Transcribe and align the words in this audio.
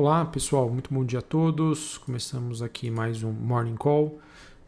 Olá 0.00 0.24
pessoal, 0.24 0.70
muito 0.70 0.94
bom 0.94 1.04
dia 1.04 1.18
a 1.18 1.22
todos. 1.22 1.98
Começamos 1.98 2.62
aqui 2.62 2.88
mais 2.88 3.24
um 3.24 3.32
Morning 3.32 3.74
Call. 3.74 4.20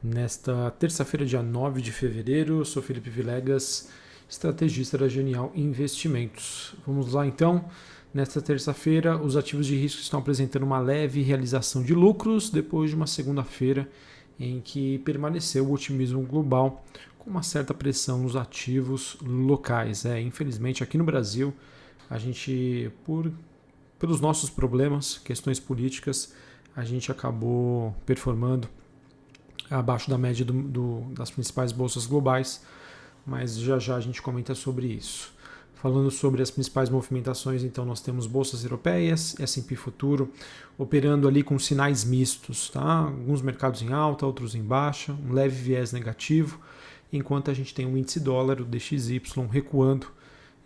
Nesta 0.02 0.72
terça-feira, 0.72 1.24
dia 1.24 1.40
9 1.40 1.80
de 1.80 1.92
fevereiro, 1.92 2.58
eu 2.58 2.64
sou 2.64 2.82
Felipe 2.82 3.08
Vilegas, 3.08 3.90
estrategista 4.28 4.98
da 4.98 5.06
Genial 5.06 5.52
Investimentos. 5.54 6.74
Vamos 6.84 7.12
lá 7.12 7.24
então. 7.28 7.64
Nesta 8.12 8.42
terça-feira, 8.42 9.16
os 9.16 9.36
ativos 9.36 9.68
de 9.68 9.76
risco 9.76 10.00
estão 10.00 10.18
apresentando 10.18 10.64
uma 10.64 10.80
leve 10.80 11.22
realização 11.22 11.80
de 11.84 11.94
lucros 11.94 12.50
depois 12.50 12.90
de 12.90 12.96
uma 12.96 13.06
segunda-feira 13.06 13.88
em 14.36 14.60
que 14.60 14.98
permaneceu 14.98 15.64
o 15.64 15.72
otimismo 15.72 16.26
global 16.26 16.84
com 17.20 17.30
uma 17.30 17.44
certa 17.44 17.72
pressão 17.72 18.18
nos 18.18 18.34
ativos 18.34 19.16
locais. 19.22 20.04
É, 20.04 20.20
infelizmente, 20.20 20.82
aqui 20.82 20.98
no 20.98 21.04
Brasil, 21.04 21.54
a 22.10 22.18
gente, 22.18 22.90
por 23.04 23.30
pelos 24.00 24.20
nossos 24.20 24.48
problemas, 24.48 25.18
questões 25.18 25.60
políticas, 25.60 26.32
a 26.74 26.82
gente 26.84 27.12
acabou 27.12 27.94
performando 28.06 28.66
abaixo 29.70 30.08
da 30.08 30.16
média 30.16 30.44
do, 30.44 30.54
do, 30.54 31.00
das 31.12 31.30
principais 31.30 31.70
bolsas 31.70 32.06
globais, 32.06 32.64
mas 33.26 33.56
já 33.58 33.78
já 33.78 33.96
a 33.96 34.00
gente 34.00 34.22
comenta 34.22 34.54
sobre 34.54 34.86
isso. 34.86 35.32
Falando 35.74 36.10
sobre 36.10 36.42
as 36.42 36.50
principais 36.50 36.88
movimentações, 36.88 37.62
então 37.62 37.84
nós 37.84 38.00
temos 38.00 38.26
bolsas 38.26 38.64
europeias, 38.64 39.38
S&P 39.38 39.76
futuro, 39.76 40.32
operando 40.76 41.28
ali 41.28 41.42
com 41.42 41.58
sinais 41.58 42.02
mistos, 42.02 42.70
tá? 42.70 43.00
Alguns 43.04 43.42
mercados 43.42 43.82
em 43.82 43.92
alta, 43.92 44.26
outros 44.26 44.54
em 44.54 44.62
baixa, 44.62 45.12
um 45.12 45.32
leve 45.32 45.56
viés 45.56 45.92
negativo, 45.92 46.58
enquanto 47.12 47.50
a 47.50 47.54
gente 47.54 47.74
tem 47.74 47.86
o 47.86 47.96
índice 47.96 48.20
dólar, 48.20 48.60
o 48.60 48.64
DXY, 48.64 49.20
recuando 49.50 50.06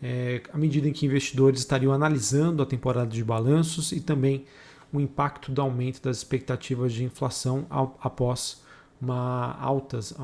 é, 0.03 0.43
à 0.53 0.59
medida 0.59 0.89
em 0.89 0.93
que 0.93 1.07
investidores 1.07 1.61
estariam 1.61 1.93
analisando 1.93 2.62
a 2.62 2.66
temporada 2.66 3.11
de 3.11 3.25
balanços 3.25 3.93
e 3.93 4.01
também 4.01 4.45
o 4.93 5.01
impacto 5.01 5.51
do 5.51 5.61
aumento 5.61 6.01
das 6.03 6.19
expectativas 6.19 6.92
de 6.92 7.05
inflação 7.05 7.67
após 8.01 8.62
uma 9.01 9.56
altas, 9.61 10.14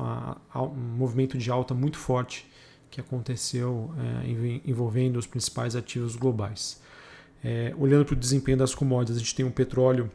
um 0.55 0.97
movimento 0.97 1.37
de 1.37 1.51
alta 1.51 1.73
muito 1.73 1.97
forte 1.97 2.49
que 2.89 2.99
aconteceu 2.99 3.91
é, 4.23 4.61
envolvendo 4.65 5.17
os 5.17 5.27
principais 5.27 5.75
ativos 5.75 6.15
globais. 6.15 6.81
É, 7.43 7.73
olhando 7.77 8.05
para 8.05 8.13
o 8.13 8.17
desempenho 8.17 8.57
das 8.57 8.75
commodities, 8.75 9.17
a 9.17 9.19
gente 9.19 9.35
tem 9.35 9.45
um 9.45 9.51
petróleo 9.51 10.11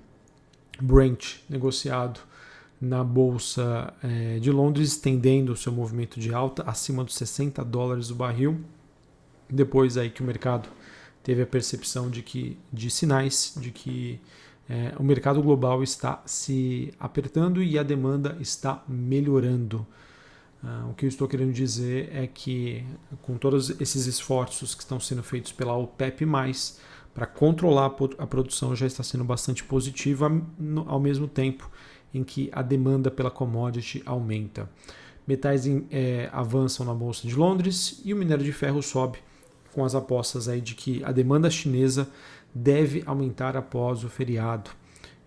Brent 0.80 1.36
negociado 1.48 2.20
na 2.80 3.02
bolsa 3.02 3.92
é, 4.02 4.38
de 4.38 4.50
Londres, 4.50 4.92
estendendo 4.92 5.52
o 5.52 5.56
seu 5.56 5.72
movimento 5.72 6.20
de 6.20 6.32
alta 6.32 6.62
acima 6.64 7.02
dos 7.02 7.14
60 7.14 7.64
dólares 7.64 8.10
o 8.10 8.14
barril 8.14 8.60
depois 9.48 9.96
aí 9.96 10.10
que 10.10 10.22
o 10.22 10.24
mercado 10.24 10.68
teve 11.22 11.42
a 11.42 11.46
percepção 11.46 12.08
de 12.08 12.22
que 12.22 12.58
de 12.72 12.90
sinais 12.90 13.54
de 13.60 13.70
que 13.70 14.20
é, 14.68 14.92
o 14.98 15.02
mercado 15.02 15.40
global 15.42 15.82
está 15.82 16.22
se 16.26 16.92
apertando 16.98 17.62
e 17.62 17.78
a 17.78 17.82
demanda 17.82 18.36
está 18.40 18.82
melhorando. 18.88 19.86
Uh, 20.62 20.90
o 20.90 20.94
que 20.94 21.04
eu 21.04 21.08
estou 21.08 21.28
querendo 21.28 21.52
dizer 21.52 22.10
é 22.12 22.26
que, 22.26 22.84
com 23.22 23.36
todos 23.36 23.78
esses 23.80 24.06
esforços 24.06 24.74
que 24.74 24.82
estão 24.82 24.98
sendo 24.98 25.22
feitos 25.22 25.52
pela 25.52 25.76
OPEP, 25.76 26.24
para 27.14 27.26
controlar 27.26 27.94
a 28.18 28.26
produção 28.26 28.74
já 28.74 28.86
está 28.86 29.02
sendo 29.02 29.22
bastante 29.22 29.62
positiva, 29.62 30.30
ao 30.86 30.98
mesmo 30.98 31.28
tempo 31.28 31.70
em 32.12 32.24
que 32.24 32.50
a 32.52 32.62
demanda 32.62 33.10
pela 33.10 33.30
commodity 33.30 34.02
aumenta. 34.04 34.68
Metais 35.26 35.64
é, 35.90 36.28
avançam 36.32 36.84
na 36.84 36.94
Bolsa 36.94 37.26
de 37.26 37.34
Londres 37.34 38.00
e 38.04 38.12
o 38.12 38.16
minério 38.16 38.44
de 38.44 38.52
ferro 38.52 38.82
sobe 38.82 39.18
com 39.76 39.84
as 39.84 39.94
apostas 39.94 40.48
aí 40.48 40.58
de 40.58 40.74
que 40.74 41.04
a 41.04 41.12
demanda 41.12 41.50
chinesa 41.50 42.08
deve 42.54 43.02
aumentar 43.04 43.58
após 43.58 44.04
o 44.04 44.08
feriado. 44.08 44.70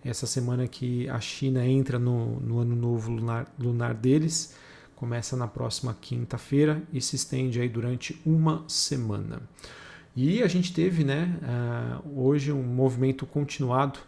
Essa 0.04 0.26
semana 0.26 0.66
que 0.66 1.08
a 1.08 1.20
China 1.20 1.64
entra 1.64 2.00
no, 2.00 2.40
no 2.40 2.58
ano 2.58 2.74
novo 2.74 3.12
lunar, 3.12 3.46
lunar 3.56 3.94
deles, 3.94 4.56
começa 4.96 5.36
na 5.36 5.46
próxima 5.46 5.96
quinta-feira 6.00 6.82
e 6.92 7.00
se 7.00 7.14
estende 7.14 7.60
aí 7.60 7.68
durante 7.68 8.20
uma 8.26 8.64
semana. 8.66 9.40
E 10.16 10.42
a 10.42 10.48
gente 10.48 10.74
teve, 10.74 11.04
né, 11.04 11.38
uh, 12.04 12.20
hoje 12.20 12.50
um 12.50 12.64
movimento 12.64 13.24
continuado, 13.26 14.00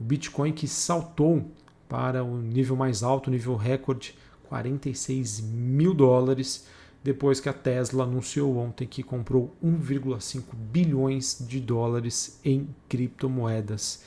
o 0.00 0.04
Bitcoin 0.04 0.52
que 0.52 0.66
saltou 0.66 1.50
para 1.86 2.24
o 2.24 2.38
nível 2.38 2.76
mais 2.76 3.02
alto, 3.02 3.30
nível 3.30 3.56
recorde, 3.56 4.16
46 4.48 5.42
mil 5.42 5.92
dólares 5.92 6.66
depois 7.02 7.40
que 7.40 7.48
a 7.48 7.52
Tesla 7.52 8.04
anunciou 8.04 8.56
ontem 8.56 8.86
que 8.86 9.02
comprou 9.02 9.54
1,5 9.62 10.42
bilhões 10.54 11.38
de 11.40 11.60
dólares 11.60 12.38
em 12.44 12.68
criptomoedas. 12.88 14.04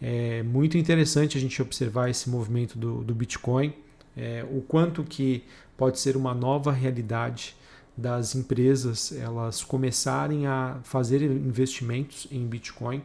É 0.00 0.42
muito 0.42 0.76
interessante 0.76 1.38
a 1.38 1.40
gente 1.40 1.60
observar 1.62 2.10
esse 2.10 2.28
movimento 2.28 2.78
do, 2.78 3.02
do 3.02 3.14
Bitcoin, 3.14 3.72
é, 4.16 4.44
o 4.50 4.60
quanto 4.60 5.02
que 5.02 5.44
pode 5.76 5.98
ser 5.98 6.16
uma 6.16 6.34
nova 6.34 6.70
realidade 6.72 7.56
das 7.96 8.34
empresas 8.34 9.10
elas 9.12 9.64
começarem 9.64 10.46
a 10.46 10.78
fazer 10.82 11.22
investimentos 11.22 12.28
em 12.30 12.46
Bitcoin 12.46 13.02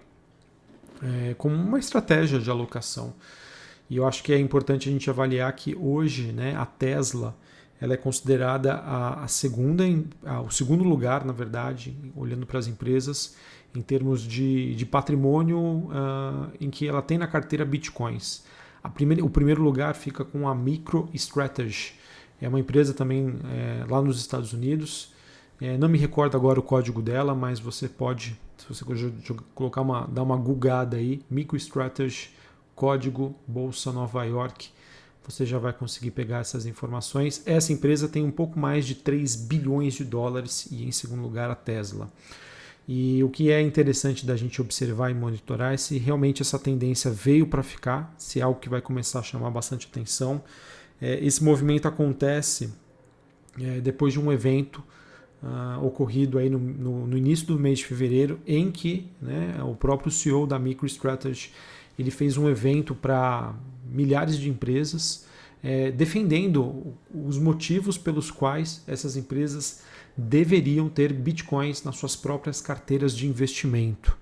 é, 1.02 1.34
como 1.38 1.56
uma 1.56 1.80
estratégia 1.80 2.40
de 2.40 2.50
alocação. 2.50 3.14
E 3.90 3.98
eu 3.98 4.06
acho 4.06 4.24
que 4.24 4.34
é 4.34 4.40
importante 4.40 4.90
a 4.90 4.92
gente 4.92 5.10
avaliar 5.10 5.52
que 5.54 5.76
hoje 5.76 6.32
né, 6.32 6.56
a 6.56 6.66
Tesla 6.66 7.36
ela 7.82 7.96
é 7.96 7.98
considerada 7.98 8.76
a, 8.76 9.24
a 9.24 9.28
segunda, 9.28 9.84
a, 10.24 10.42
o 10.42 10.52
segundo 10.52 10.84
lugar, 10.84 11.26
na 11.26 11.34
verdade, 11.34 11.98
olhando 12.16 12.46
para 12.46 12.60
as 12.60 12.68
empresas, 12.68 13.36
em 13.76 13.82
termos 13.82 14.22
de, 14.22 14.76
de 14.76 14.86
patrimônio 14.86 15.58
uh, 15.58 16.52
em 16.60 16.70
que 16.70 16.88
ela 16.88 17.02
tem 17.02 17.18
na 17.18 17.26
carteira 17.26 17.66
bitcoins. 17.66 18.44
A 18.84 18.90
primeira, 18.90 19.26
o 19.26 19.30
primeiro 19.30 19.64
lugar 19.64 19.96
fica 19.96 20.24
com 20.24 20.48
a 20.48 20.54
MicroStrategy, 20.54 21.96
é 22.40 22.48
uma 22.48 22.60
empresa 22.60 22.94
também 22.94 23.36
é, 23.52 23.86
lá 23.88 24.02
nos 24.02 24.20
Estados 24.20 24.52
Unidos. 24.52 25.14
É, 25.60 25.78
não 25.78 25.88
me 25.88 25.98
recordo 25.98 26.36
agora 26.36 26.60
o 26.60 26.64
código 26.64 27.00
dela, 27.00 27.36
mas 27.36 27.60
você 27.60 27.88
pode, 27.88 28.40
se 28.58 28.68
você 28.68 28.84
colocar 29.54 29.82
uma, 29.82 30.08
dar 30.08 30.24
uma 30.24 30.36
googada 30.36 30.98
aí, 30.98 31.22
MicroStrategy, 31.30 32.32
código 32.76 33.36
Bolsa 33.48 33.92
Nova 33.92 34.24
York 34.26 34.70
você 35.26 35.46
já 35.46 35.58
vai 35.58 35.72
conseguir 35.72 36.12
pegar 36.12 36.40
essas 36.40 36.66
informações. 36.66 37.42
Essa 37.46 37.72
empresa 37.72 38.08
tem 38.08 38.24
um 38.24 38.32
pouco 38.32 38.60
mais 38.60 38.86
de 38.86 38.96
3 38.96 39.36
bilhões 39.36 39.94
de 39.94 40.04
dólares 40.04 40.68
e, 40.72 40.86
em 40.86 40.92
segundo 40.92 41.22
lugar, 41.22 41.50
a 41.50 41.56
Tesla. 41.56 42.12
E 42.88 43.24
o 43.24 43.30
que 43.30 43.52
é 43.52 43.62
interessante 43.62 44.26
da 44.26 44.36
gente 44.36 44.60
observar 44.62 45.12
e 45.12 45.14
monitorar 45.14 45.74
é 45.74 45.78
se 45.78 45.98
realmente 45.98 46.42
essa 46.42 46.58
tendência 46.58 47.12
veio 47.12 47.46
para 47.46 47.62
ficar, 47.62 48.14
se 48.18 48.40
é 48.40 48.44
algo 48.44 48.60
que 48.60 48.70
vai 48.70 48.82
começar 48.82 49.20
a 49.20 49.24
chamar 49.24 49.52
bastante 49.52 49.88
atenção. 49.90 50.44
É, 51.00 51.24
esse 51.24 51.44
movimento 51.44 51.88
acontece 51.88 52.74
é, 53.60 53.80
depois 53.80 54.14
de 54.14 54.20
um 54.20 54.32
evento 54.32 54.84
uh, 55.44 55.86
ocorrido 55.86 56.38
aí 56.38 56.50
no, 56.50 56.60
no, 56.60 57.08
no, 57.08 57.18
início 57.18 57.46
do 57.48 57.60
mês 57.60 57.80
de 57.80 57.86
fevereiro, 57.86 58.40
em 58.46 58.72
que 58.72 59.10
né, 59.22 59.62
o 59.64 59.76
próprio 59.76 60.12
CEO 60.12 60.46
da 60.46 60.60
MicroStrategy 60.60 61.52
ele 61.98 62.12
fez 62.12 62.38
um 62.38 62.50
evento 62.50 62.96
para 62.96 63.54
milhares 63.86 64.38
de 64.38 64.50
empresas, 64.50 65.26
é, 65.64 65.92
defendendo 65.92 66.94
os 67.14 67.38
motivos 67.38 67.98
pelos 67.98 68.32
quais 68.32 68.84
essas 68.88 69.16
empresas 69.16 69.84
deveriam 70.18 70.90
ter 70.90 71.14
bitcoins 71.14 71.84
nas 71.84 71.98
suas 71.98 72.16
próprias 72.16 72.62
carteiras 72.62 73.16
de 73.16 73.28
investimento. 73.28 74.18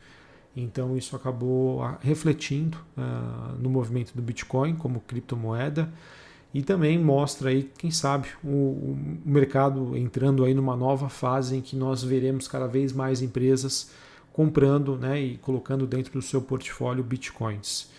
Então 0.56 0.97
isso 0.97 1.16
acabou 1.16 1.81
ah, 1.84 1.97
refletindo 2.02 2.78
uh, 2.97 3.53
no 3.59 3.69
movimento 3.69 4.13
do 4.13 4.22
Bitcoin 4.22 4.75
como 4.75 5.00
criptomoeda 5.02 5.91
e 6.53 6.63
também 6.63 6.97
mostra 6.97 7.50
aí, 7.50 7.69
quem 7.78 7.91
sabe, 7.91 8.28
o, 8.44 8.47
o, 8.47 8.97
mercado 9.24 9.96
entrando 9.96 10.44
aí 10.44 10.53
numa 10.53 10.75
nova 10.75 11.08
fase 11.08 11.58
em 11.58 11.62
que 11.62 11.75
nós 11.75 12.03
veremos 12.03 12.47
cada 12.47 12.68
vez 12.68 12.91
mais 12.91 13.22
empresas 13.22 13.91
comprando 14.40 14.98
né, 14.98 15.20
e 15.20 15.38
colocando 15.38 15.86
dentro 15.86 16.14
do 16.14 16.22
seu 16.22 16.42
portfólio 16.42 17.03
bitcoins. 17.03 17.90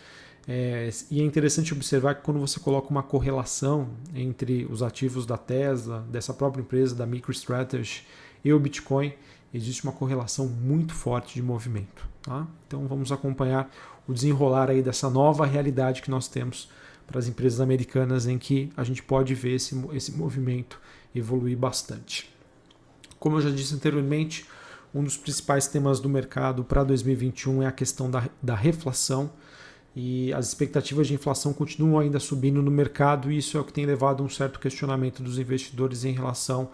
É, 0.48 0.88
e 1.10 1.20
é 1.20 1.22
interessante 1.22 1.74
observar 1.74 2.14
que 2.14 2.22
quando 2.22 2.40
você 2.40 2.58
coloca 2.58 2.88
uma 2.88 3.02
correlação 3.02 3.90
entre 4.14 4.64
os 4.70 4.82
ativos 4.82 5.26
da 5.26 5.36
Tesla, 5.36 6.02
dessa 6.10 6.32
própria 6.32 6.62
empresa, 6.62 6.94
da 6.94 7.04
MicroStrategy 7.04 8.06
e 8.42 8.54
o 8.54 8.58
Bitcoin, 8.58 9.12
existe 9.52 9.84
uma 9.84 9.92
correlação 9.92 10.48
muito 10.48 10.94
forte 10.94 11.34
de 11.34 11.42
movimento. 11.42 12.08
Tá? 12.22 12.46
Então 12.66 12.86
vamos 12.86 13.12
acompanhar 13.12 13.70
o 14.08 14.14
desenrolar 14.14 14.70
aí 14.70 14.80
dessa 14.80 15.10
nova 15.10 15.44
realidade 15.44 16.00
que 16.00 16.10
nós 16.10 16.26
temos 16.26 16.70
para 17.06 17.18
as 17.18 17.28
empresas 17.28 17.60
americanas 17.60 18.26
em 18.26 18.38
que 18.38 18.72
a 18.78 18.82
gente 18.82 19.02
pode 19.02 19.34
ver 19.34 19.56
esse, 19.56 19.78
esse 19.92 20.12
movimento 20.12 20.80
evoluir 21.14 21.58
bastante. 21.58 22.34
Como 23.18 23.36
eu 23.36 23.42
já 23.42 23.50
disse 23.50 23.74
anteriormente, 23.74 24.46
um 24.94 25.04
dos 25.04 25.16
principais 25.16 25.66
temas 25.66 26.00
do 26.00 26.08
mercado 26.08 26.64
para 26.64 26.82
2021 26.84 27.62
é 27.62 27.66
a 27.66 27.72
questão 27.72 28.10
da, 28.10 28.28
da 28.42 28.54
reflação 28.54 29.30
e 29.94 30.32
as 30.32 30.48
expectativas 30.48 31.08
de 31.08 31.14
inflação 31.14 31.52
continuam 31.52 31.98
ainda 31.98 32.20
subindo 32.20 32.62
no 32.62 32.70
mercado, 32.70 33.30
e 33.30 33.38
isso 33.38 33.56
é 33.56 33.60
o 33.60 33.64
que 33.64 33.72
tem 33.72 33.84
levado 33.84 34.22
a 34.22 34.26
um 34.26 34.28
certo 34.28 34.60
questionamento 34.60 35.22
dos 35.22 35.38
investidores 35.38 36.04
em 36.04 36.12
relação 36.12 36.70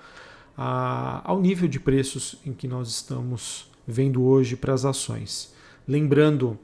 a, 0.57 1.23
ao 1.25 1.41
nível 1.41 1.69
de 1.69 1.81
preços 1.81 2.37
em 2.45 2.53
que 2.53 2.69
nós 2.69 2.89
estamos 2.89 3.71
vendo 3.87 4.23
hoje 4.23 4.57
para 4.57 4.75
as 4.75 4.85
ações. 4.85 5.55
Lembrando, 5.89 6.59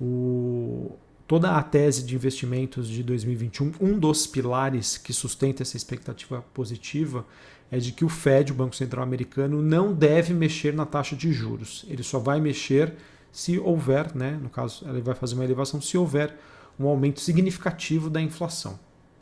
o, 0.00 0.96
toda 1.26 1.56
a 1.56 1.62
tese 1.62 2.04
de 2.04 2.14
investimentos 2.14 2.88
de 2.88 3.02
2021, 3.02 3.72
um 3.80 3.98
dos 3.98 4.26
pilares 4.26 4.96
que 4.96 5.12
sustenta 5.12 5.62
essa 5.62 5.76
expectativa 5.76 6.44
positiva 6.54 7.26
é 7.70 7.78
de 7.78 7.92
que 7.92 8.04
o 8.04 8.08
Fed, 8.08 8.52
o 8.52 8.54
Banco 8.54 8.74
Central 8.74 9.02
Americano, 9.02 9.62
não 9.62 9.92
deve 9.92 10.34
mexer 10.34 10.74
na 10.74 10.84
taxa 10.84 11.14
de 11.14 11.32
juros. 11.32 11.84
Ele 11.88 12.02
só 12.02 12.18
vai 12.18 12.40
mexer 12.40 12.94
se 13.32 13.58
houver, 13.58 14.14
né, 14.14 14.38
no 14.42 14.48
caso, 14.48 14.84
ele 14.88 15.00
vai 15.00 15.14
fazer 15.14 15.34
uma 15.34 15.44
elevação 15.44 15.80
se 15.80 15.96
houver 15.96 16.36
um 16.78 16.88
aumento 16.88 17.20
significativo 17.20 18.10
da 18.10 18.20
inflação. 18.20 18.78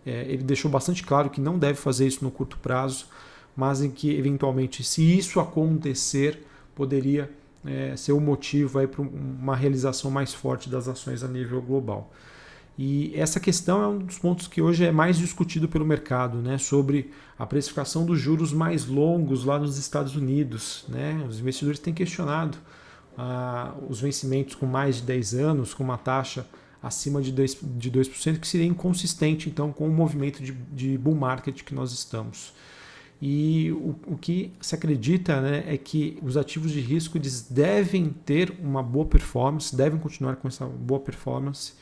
É, 0.07 0.23
ele 0.29 0.43
deixou 0.43 0.71
bastante 0.71 1.03
claro 1.03 1.29
que 1.29 1.41
não 1.41 1.59
deve 1.59 1.79
fazer 1.79 2.07
isso 2.07 2.25
no 2.25 2.31
curto 2.31 2.57
prazo, 2.59 3.07
mas 3.55 3.83
em 3.83 3.91
que, 3.91 4.17
eventualmente, 4.17 4.83
se 4.83 5.03
isso 5.03 5.41
acontecer, 5.41 6.47
poderia 6.75 7.31
é, 7.67 7.97
ser 7.97 8.13
o 8.13 8.17
um 8.17 8.21
motivo 8.21 8.87
para 8.87 9.03
uma 9.03 9.57
realização 9.57 10.11
mais 10.11 10.33
forte 10.33 10.71
das 10.71 10.89
ações 10.89 11.23
a 11.23 11.29
nível 11.29 11.61
global. 11.61 12.11
E 12.79 13.13
essa 13.17 13.41
questão 13.41 13.83
é 13.83 13.89
um 13.89 13.99
dos 13.99 14.19
pontos 14.19 14.47
que 14.47 14.63
hoje 14.63 14.85
é 14.85 14.93
mais 14.93 15.19
discutido 15.19 15.69
pelo 15.69 15.85
mercado, 15.85 16.39
né, 16.39 16.59
sobre 16.59 17.11
a 17.37 17.45
precificação 17.45 18.07
dos 18.07 18.21
juros 18.21 18.53
mais 18.53 18.87
longos 18.87 19.45
lá 19.45 19.59
nos 19.59 19.77
Estados 19.79 20.15
Unidos. 20.15 20.85
Né? 20.89 21.25
Os 21.29 21.41
investidores 21.41 21.81
têm 21.81 21.93
questionado 21.93 22.57
ah, 23.17 23.75
os 23.89 24.01
vencimentos 24.01 24.55
com 24.55 24.65
mais 24.65 24.97
de 24.97 25.03
10 25.03 25.35
anos, 25.35 25.75
com 25.75 25.83
uma 25.83 25.99
taxa 25.99 26.47
acima 26.81 27.21
de 27.21 27.33
2%, 27.33 27.59
de 27.77 27.91
2% 27.91 28.39
que 28.39 28.47
seria 28.47 28.67
inconsistente 28.67 29.51
então 29.51 29.73
com 29.73 29.89
o 29.89 29.93
movimento 29.93 30.41
de, 30.41 30.53
de 30.53 30.97
bull 30.97 31.17
market 31.17 31.65
que 31.65 31.75
nós 31.75 31.91
estamos. 31.91 32.53
E 33.21 33.73
o, 33.73 33.97
o 34.07 34.17
que 34.17 34.53
se 34.61 34.77
acredita 34.77 35.41
né, 35.41 35.65
é 35.67 35.77
que 35.77 36.17
os 36.23 36.37
ativos 36.37 36.71
de 36.71 36.79
risco 36.79 37.19
eles 37.19 37.43
devem 37.51 38.11
ter 38.25 38.57
uma 38.63 38.85
boa 38.85 39.05
performance, 39.05 39.75
devem 39.75 39.99
continuar 39.99 40.37
com 40.37 40.47
essa 40.47 40.65
boa 40.65 41.01
performance, 41.01 41.73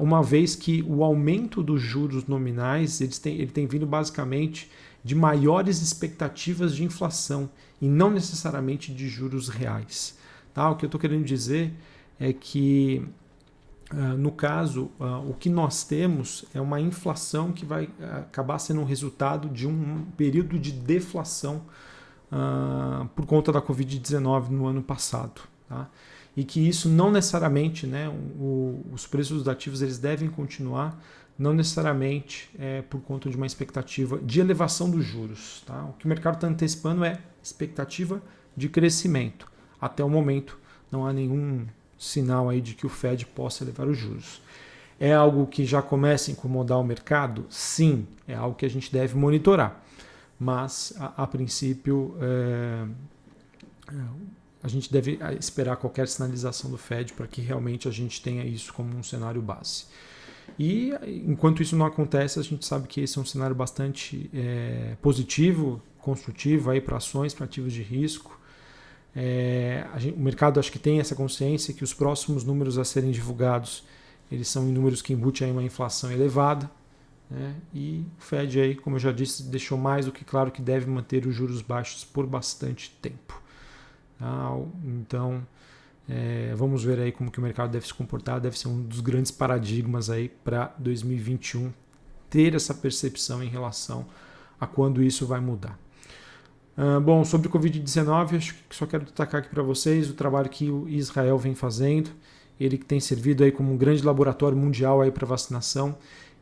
uma 0.00 0.22
vez 0.22 0.56
que 0.56 0.82
o 0.88 1.04
aumento 1.04 1.62
dos 1.62 1.82
juros 1.82 2.26
nominais 2.26 3.00
eles 3.02 3.24
ele 3.26 3.48
tem 3.48 3.66
vindo 3.66 3.86
basicamente 3.86 4.70
de 5.04 5.14
maiores 5.14 5.82
expectativas 5.82 6.74
de 6.74 6.82
inflação 6.82 7.50
e 7.80 7.86
não 7.86 8.10
necessariamente 8.10 8.92
de 8.92 9.06
juros 9.06 9.48
reais. 9.48 10.18
Tá? 10.54 10.70
O 10.70 10.76
que 10.76 10.84
eu 10.84 10.88
estou 10.88 11.00
querendo 11.00 11.24
dizer 11.24 11.72
é 12.18 12.32
que 12.32 13.06
Uh, 13.92 14.18
no 14.18 14.32
caso, 14.32 14.90
uh, 14.98 15.30
o 15.30 15.32
que 15.32 15.48
nós 15.48 15.84
temos 15.84 16.44
é 16.52 16.60
uma 16.60 16.80
inflação 16.80 17.52
que 17.52 17.64
vai 17.64 17.88
acabar 18.18 18.58
sendo 18.58 18.80
um 18.80 18.84
resultado 18.84 19.48
de 19.48 19.64
um 19.64 20.04
período 20.16 20.58
de 20.58 20.72
deflação 20.72 21.62
por 23.14 23.24
conta 23.24 23.52
da 23.52 23.62
Covid-19 23.62 24.48
no 24.48 24.66
ano 24.66 24.82
passado. 24.82 25.42
Tá? 25.68 25.88
E 26.36 26.44
que 26.44 26.60
isso 26.60 26.88
não 26.88 27.10
necessariamente, 27.10 27.86
né, 27.86 28.08
o, 28.08 28.84
os 28.92 29.06
preços 29.06 29.38
dos 29.38 29.48
ativos 29.48 29.80
eles 29.80 29.98
devem 29.98 30.28
continuar, 30.28 31.00
não 31.38 31.52
necessariamente 31.52 32.50
é 32.58 32.82
por 32.82 33.00
conta 33.00 33.28
de 33.30 33.36
uma 33.36 33.46
expectativa 33.46 34.18
de 34.18 34.40
elevação 34.40 34.90
dos 34.90 35.04
juros. 35.04 35.62
Tá? 35.66 35.84
O 35.84 35.92
que 35.94 36.04
o 36.04 36.08
mercado 36.08 36.34
está 36.34 36.46
antecipando 36.46 37.04
é 37.04 37.18
expectativa 37.42 38.22
de 38.56 38.68
crescimento. 38.68 39.50
Até 39.80 40.04
o 40.04 40.10
momento 40.10 40.58
não 40.90 41.06
há 41.06 41.12
nenhum 41.12 41.66
sinal 41.98 42.48
aí 42.48 42.60
de 42.60 42.74
que 42.74 42.86
o 42.86 42.88
Fed 42.88 43.26
possa 43.26 43.64
elevar 43.64 43.86
os 43.86 43.96
juros. 43.96 44.42
É 44.98 45.12
algo 45.12 45.46
que 45.46 45.64
já 45.64 45.82
começa 45.82 46.30
a 46.30 46.32
incomodar 46.32 46.78
o 46.78 46.84
mercado? 46.84 47.44
Sim, 47.50 48.06
é 48.26 48.34
algo 48.34 48.56
que 48.56 48.64
a 48.64 48.70
gente 48.70 48.90
deve 48.90 49.14
monitorar. 49.14 49.82
Mas, 50.38 50.94
a, 50.98 51.22
a 51.22 51.26
princípio, 51.26 52.16
é, 52.20 52.86
a 54.66 54.68
gente 54.68 54.92
deve 54.92 55.18
esperar 55.38 55.76
qualquer 55.76 56.08
sinalização 56.08 56.68
do 56.70 56.76
Fed 56.76 57.12
para 57.12 57.26
que 57.26 57.40
realmente 57.40 57.86
a 57.86 57.90
gente 57.90 58.20
tenha 58.20 58.44
isso 58.44 58.72
como 58.74 58.96
um 58.96 59.02
cenário 59.02 59.40
base. 59.40 59.84
E 60.58 60.92
enquanto 61.26 61.62
isso 61.62 61.76
não 61.76 61.86
acontece, 61.86 62.38
a 62.38 62.42
gente 62.42 62.66
sabe 62.66 62.88
que 62.88 63.00
esse 63.00 63.16
é 63.16 63.20
um 63.20 63.24
cenário 63.24 63.54
bastante 63.54 64.30
é, 64.34 64.96
positivo, 65.00 65.80
construtivo 65.98 66.70
para 66.80 66.96
ações, 66.96 67.32
para 67.32 67.44
ativos 67.44 67.72
de 67.72 67.82
risco. 67.82 68.38
É, 69.14 69.86
gente, 69.98 70.16
o 70.16 70.20
mercado 70.20 70.58
acho 70.58 70.70
que 70.70 70.78
tem 70.78 71.00
essa 71.00 71.14
consciência 71.14 71.72
que 71.72 71.84
os 71.84 71.94
próximos 71.94 72.44
números 72.44 72.76
a 72.76 72.84
serem 72.84 73.10
divulgados 73.10 73.84
eles 74.30 74.48
são 74.48 74.64
números 74.64 75.00
que 75.00 75.12
embutem 75.12 75.52
uma 75.52 75.62
inflação 75.62 76.10
elevada. 76.10 76.68
Né? 77.30 77.54
E 77.72 78.04
o 78.18 78.22
Fed, 78.22 78.60
aí, 78.60 78.74
como 78.74 78.96
eu 78.96 79.00
já 79.00 79.12
disse, 79.12 79.44
deixou 79.44 79.78
mais 79.78 80.06
do 80.06 80.12
que 80.12 80.24
claro 80.24 80.50
que 80.50 80.60
deve 80.60 80.86
manter 80.86 81.26
os 81.26 81.34
juros 81.34 81.62
baixos 81.62 82.04
por 82.04 82.26
bastante 82.26 82.90
tempo. 83.00 83.40
Então, 84.84 85.46
é, 86.08 86.54
vamos 86.56 86.84
ver 86.84 86.98
aí 87.00 87.12
como 87.12 87.30
que 87.30 87.38
o 87.38 87.42
mercado 87.42 87.70
deve 87.70 87.86
se 87.86 87.94
comportar. 87.94 88.40
Deve 88.40 88.58
ser 88.58 88.68
um 88.68 88.82
dos 88.82 89.00
grandes 89.00 89.30
paradigmas 89.30 90.10
aí 90.10 90.28
para 90.28 90.74
2021 90.78 91.72
ter 92.28 92.54
essa 92.54 92.74
percepção 92.74 93.42
em 93.42 93.48
relação 93.48 94.06
a 94.60 94.66
quando 94.66 95.02
isso 95.02 95.26
vai 95.26 95.40
mudar. 95.40 95.78
Uh, 96.76 97.00
bom, 97.00 97.24
sobre 97.24 97.48
o 97.48 97.50
Covid-19, 97.50 98.36
acho 98.36 98.54
que 98.68 98.76
só 98.76 98.84
quero 98.84 99.04
destacar 99.04 99.40
aqui 99.40 99.48
para 99.48 99.62
vocês 99.62 100.10
o 100.10 100.14
trabalho 100.14 100.50
que 100.50 100.70
o 100.70 100.88
Israel 100.88 101.38
vem 101.38 101.54
fazendo. 101.54 102.10
Ele 102.60 102.76
que 102.76 102.84
tem 102.84 103.00
servido 103.00 103.44
aí 103.44 103.50
como 103.50 103.72
um 103.72 103.76
grande 103.76 104.02
laboratório 104.02 104.56
mundial 104.56 105.00
aí 105.00 105.10
para 105.10 105.26
vacinação. 105.26 105.96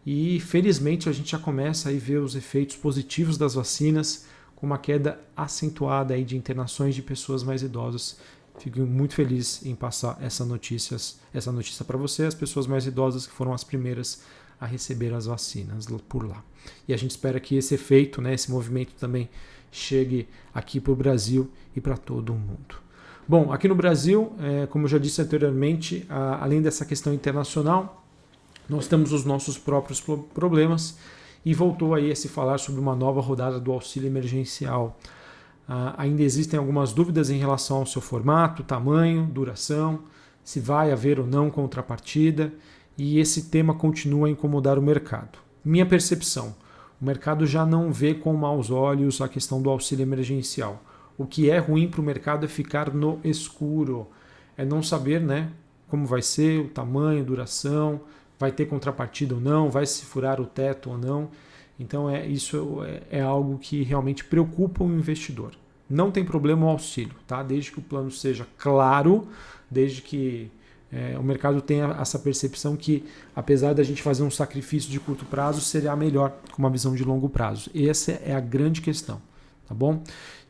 E 0.04 0.38
felizmente 0.40 1.08
a 1.08 1.12
gente 1.12 1.30
já 1.30 1.38
começa 1.38 1.88
a 1.88 1.92
ver 1.92 2.18
os 2.18 2.34
efeitos 2.34 2.76
positivos 2.76 3.38
das 3.38 3.54
vacinas, 3.54 4.26
com 4.56 4.66
uma 4.66 4.78
queda 4.78 5.20
acentuada 5.36 6.14
aí 6.14 6.24
de 6.24 6.36
internações 6.36 6.94
de 6.94 7.02
pessoas 7.02 7.42
mais 7.42 7.62
idosas. 7.62 8.18
Fico 8.58 8.80
muito 8.80 9.14
feliz 9.14 9.64
em 9.64 9.74
passar 9.74 10.16
essa 10.20 10.44
notícia, 10.44 10.96
essa 11.32 11.50
notícia 11.50 11.84
para 11.84 11.98
você, 11.98 12.24
as 12.24 12.34
pessoas 12.34 12.66
mais 12.66 12.86
idosas 12.86 13.26
que 13.26 13.32
foram 13.32 13.52
as 13.52 13.64
primeiras 13.64 14.22
a 14.60 14.66
receber 14.66 15.12
as 15.12 15.26
vacinas 15.26 15.86
por 16.08 16.26
lá. 16.26 16.42
E 16.86 16.94
a 16.94 16.96
gente 16.96 17.10
espera 17.10 17.40
que 17.40 17.56
esse 17.56 17.74
efeito, 17.74 18.22
né, 18.22 18.32
esse 18.32 18.50
movimento 18.50 18.94
também 18.94 19.28
chegue 19.70 20.28
aqui 20.54 20.80
para 20.80 20.92
o 20.92 20.96
Brasil 20.96 21.50
e 21.74 21.80
para 21.80 21.96
todo 21.96 22.32
o 22.32 22.36
mundo. 22.36 22.76
Bom, 23.26 23.52
aqui 23.52 23.66
no 23.66 23.74
Brasil, 23.74 24.32
é, 24.38 24.66
como 24.66 24.84
eu 24.84 24.88
já 24.88 24.98
disse 24.98 25.20
anteriormente, 25.20 26.06
além 26.08 26.62
dessa 26.62 26.84
questão 26.84 27.12
internacional, 27.12 28.04
nós 28.68 28.86
temos 28.86 29.12
os 29.12 29.24
nossos 29.24 29.58
próprios 29.58 30.00
problemas 30.00 30.96
e 31.44 31.52
voltou 31.52 31.94
aí 31.94 32.10
a 32.10 32.16
se 32.16 32.28
falar 32.28 32.58
sobre 32.58 32.80
uma 32.80 32.96
nova 32.96 33.20
rodada 33.20 33.60
do 33.60 33.72
auxílio 33.72 34.06
emergencial. 34.06 34.98
Ah, 35.68 35.94
ainda 35.98 36.22
existem 36.22 36.58
algumas 36.58 36.92
dúvidas 36.92 37.30
em 37.30 37.38
relação 37.38 37.78
ao 37.78 37.86
seu 37.86 38.00
formato, 38.00 38.62
tamanho, 38.62 39.26
duração, 39.26 40.00
se 40.42 40.60
vai 40.60 40.92
haver 40.92 41.18
ou 41.18 41.26
não 41.26 41.50
contrapartida, 41.50 42.52
e 42.96 43.18
esse 43.18 43.50
tema 43.50 43.74
continua 43.74 44.28
a 44.28 44.30
incomodar 44.30 44.78
o 44.78 44.82
mercado. 44.82 45.38
Minha 45.64 45.86
percepção: 45.86 46.54
o 47.00 47.04
mercado 47.04 47.46
já 47.46 47.66
não 47.66 47.92
vê 47.92 48.14
com 48.14 48.32
maus 48.34 48.70
olhos 48.70 49.20
a 49.20 49.28
questão 49.28 49.60
do 49.60 49.70
auxílio 49.70 50.02
emergencial. 50.02 50.82
O 51.16 51.26
que 51.26 51.50
é 51.50 51.58
ruim 51.58 51.88
para 51.88 52.00
o 52.00 52.04
mercado 52.04 52.44
é 52.44 52.48
ficar 52.48 52.92
no 52.92 53.20
escuro, 53.22 54.08
é 54.56 54.64
não 54.64 54.82
saber 54.82 55.20
né, 55.20 55.50
como 55.88 56.06
vai 56.06 56.22
ser, 56.22 56.60
o 56.60 56.68
tamanho, 56.68 57.24
duração, 57.24 58.00
vai 58.38 58.52
ter 58.52 58.66
contrapartida 58.66 59.34
ou 59.34 59.40
não, 59.40 59.70
vai 59.70 59.86
se 59.86 60.04
furar 60.04 60.40
o 60.40 60.46
teto 60.46 60.90
ou 60.90 60.98
não. 60.98 61.30
Então 61.78 62.08
é 62.08 62.26
isso 62.26 62.82
é, 62.84 63.18
é 63.18 63.20
algo 63.20 63.58
que 63.58 63.82
realmente 63.82 64.24
preocupa 64.24 64.84
o 64.84 64.92
investidor. 64.92 65.52
Não 65.88 66.10
tem 66.10 66.24
problema 66.24 66.66
o 66.66 66.68
auxílio, 66.70 67.14
tá? 67.26 67.42
Desde 67.42 67.70
que 67.72 67.78
o 67.78 67.82
plano 67.82 68.10
seja 68.10 68.46
claro, 68.56 69.28
desde 69.70 70.00
que 70.00 70.50
é, 70.90 71.18
o 71.18 71.22
mercado 71.22 71.60
tem 71.60 71.80
essa 71.80 72.18
percepção 72.18 72.76
que, 72.76 73.04
apesar 73.34 73.74
da 73.74 73.82
gente 73.82 74.00
fazer 74.00 74.22
um 74.22 74.30
sacrifício 74.30 74.90
de 74.90 75.00
curto 75.00 75.24
prazo, 75.24 75.60
seria 75.60 75.94
melhor 75.96 76.32
com 76.52 76.62
uma 76.62 76.70
visão 76.70 76.94
de 76.94 77.04
longo 77.04 77.28
prazo. 77.28 77.68
Essa 77.74 78.12
é 78.12 78.32
a 78.34 78.40
grande 78.40 78.80
questão, 78.80 79.20
tá 79.66 79.74
bom? 79.74 80.02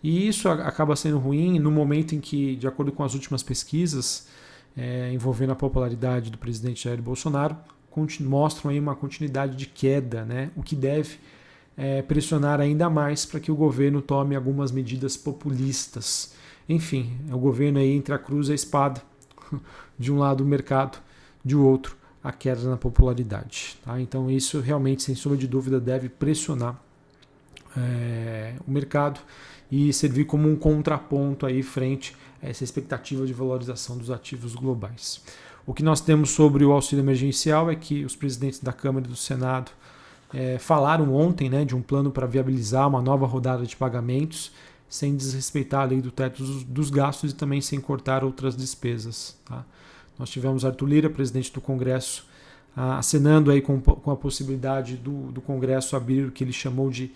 E 0.02 0.28
isso 0.28 0.48
acaba 0.50 0.94
sendo 0.96 1.18
ruim 1.18 1.58
no 1.58 1.70
momento 1.70 2.14
em 2.14 2.20
que, 2.20 2.56
de 2.56 2.68
acordo 2.68 2.92
com 2.92 3.02
as 3.02 3.14
últimas 3.14 3.42
pesquisas 3.42 4.28
é, 4.76 5.12
envolvendo 5.12 5.52
a 5.52 5.56
popularidade 5.56 6.30
do 6.30 6.38
presidente 6.38 6.84
Jair 6.84 7.00
Bolsonaro, 7.00 7.56
mostram 8.20 8.70
aí 8.70 8.80
uma 8.80 8.96
continuidade 8.96 9.56
de 9.56 9.66
queda, 9.66 10.24
né? 10.24 10.50
o 10.56 10.62
que 10.62 10.74
deve 10.74 11.16
é, 11.76 12.02
pressionar 12.02 12.60
ainda 12.60 12.90
mais 12.90 13.24
para 13.24 13.38
que 13.38 13.52
o 13.52 13.54
governo 13.54 14.02
tome 14.02 14.34
algumas 14.34 14.72
medidas 14.72 15.16
populistas. 15.16 16.34
Enfim, 16.68 17.16
é 17.30 17.34
o 17.34 17.38
governo 17.38 17.78
aí 17.78 17.92
entre 17.92 18.14
a 18.14 18.18
cruz 18.18 18.48
e 18.48 18.52
a 18.52 18.54
espada 18.54 19.00
de 19.98 20.12
um 20.12 20.18
lado 20.18 20.42
o 20.42 20.46
mercado, 20.46 20.98
de 21.44 21.54
outro 21.54 21.96
a 22.22 22.32
queda 22.32 22.68
na 22.68 22.76
popularidade. 22.76 23.78
Tá? 23.84 24.00
Então 24.00 24.30
isso 24.30 24.58
realmente, 24.60 25.02
sem 25.02 25.14
sombra 25.14 25.36
de 25.36 25.46
dúvida, 25.46 25.78
deve 25.78 26.08
pressionar 26.08 26.80
é, 27.76 28.54
o 28.66 28.70
mercado 28.70 29.20
e 29.70 29.92
servir 29.92 30.24
como 30.24 30.48
um 30.48 30.56
contraponto 30.56 31.46
aí 31.46 31.62
frente 31.62 32.16
a 32.42 32.48
essa 32.48 32.64
expectativa 32.64 33.26
de 33.26 33.32
valorização 33.32 33.96
dos 33.96 34.10
ativos 34.10 34.54
globais. 34.54 35.22
O 35.66 35.72
que 35.72 35.82
nós 35.82 36.00
temos 36.00 36.30
sobre 36.30 36.64
o 36.64 36.72
auxílio 36.72 37.02
emergencial 37.02 37.70
é 37.70 37.74
que 37.74 38.04
os 38.04 38.14
presidentes 38.14 38.60
da 38.60 38.72
Câmara 38.72 39.06
e 39.06 39.08
do 39.08 39.16
Senado 39.16 39.72
é, 40.32 40.58
falaram 40.58 41.14
ontem 41.14 41.48
né, 41.48 41.64
de 41.64 41.74
um 41.74 41.80
plano 41.80 42.10
para 42.10 42.26
viabilizar 42.26 42.88
uma 42.88 43.00
nova 43.00 43.26
rodada 43.26 43.64
de 43.64 43.76
pagamentos 43.76 44.52
sem 44.88 45.16
desrespeitar 45.16 45.80
a 45.82 45.84
lei 45.84 46.00
do 46.00 46.10
teto 46.10 46.44
dos, 46.44 46.90
gastos 46.90 47.32
e 47.32 47.34
também 47.34 47.60
sem 47.60 47.80
cortar 47.80 48.22
outras 48.22 48.56
despesas. 48.56 49.36
Tá? 49.44 49.64
Nós 50.18 50.30
tivemos 50.30 50.64
Arthur 50.64 50.86
Lira, 50.86 51.10
presidente 51.10 51.52
do 51.52 51.60
Congresso, 51.60 52.26
acenando 52.76 53.50
aí 53.50 53.60
com, 53.60 53.80
com 53.80 54.10
a 54.10 54.16
possibilidade 54.16 54.96
do, 54.96 55.32
do 55.32 55.40
Congresso 55.40 55.96
abrir 55.96 56.26
o 56.26 56.30
que 56.30 56.44
ele 56.44 56.52
chamou 56.52 56.90
de 56.90 57.10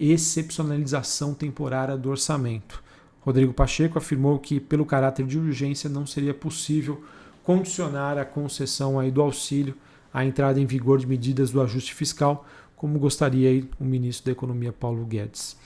excepcionalização 0.00 1.34
temporária 1.34 1.96
do 1.96 2.08
orçamento. 2.08 2.82
Rodrigo 3.20 3.52
Pacheco 3.52 3.98
afirmou 3.98 4.38
que, 4.38 4.58
pelo 4.58 4.86
caráter 4.86 5.26
de 5.26 5.38
urgência, 5.38 5.90
não 5.90 6.06
seria 6.06 6.32
possível 6.32 7.04
condicionar 7.44 8.16
a 8.16 8.24
concessão 8.24 8.98
aí 8.98 9.10
do 9.10 9.20
auxílio 9.20 9.74
à 10.12 10.24
entrada 10.24 10.58
em 10.58 10.66
vigor 10.66 10.98
de 10.98 11.06
medidas 11.06 11.50
do 11.50 11.60
ajuste 11.60 11.94
fiscal, 11.94 12.46
como 12.76 12.98
gostaria 12.98 13.50
aí 13.50 13.68
o 13.78 13.84
ministro 13.84 14.26
da 14.26 14.32
Economia 14.32 14.72
Paulo 14.72 15.04
Guedes. 15.04 15.56